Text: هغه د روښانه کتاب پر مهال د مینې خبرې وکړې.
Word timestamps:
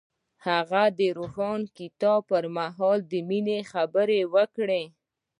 هغه 0.47 0.83
د 0.99 1.01
روښانه 1.17 1.67
کتاب 1.77 2.19
پر 2.31 2.43
مهال 2.57 2.97
د 3.11 3.13
مینې 3.29 3.59
خبرې 3.71 4.21
وکړې. 4.33 4.83